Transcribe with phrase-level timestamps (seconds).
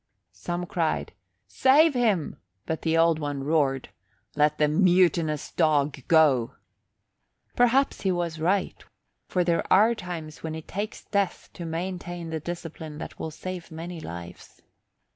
[0.33, 1.13] Some cried
[1.47, 3.89] "Save him!" but the Old One roared,
[4.35, 6.55] "Let the mutinous dog go!"
[7.55, 8.83] Perhaps he was right,
[9.27, 13.69] for there are times when it takes death to maintain the discipline that will save
[13.69, 14.63] many lives.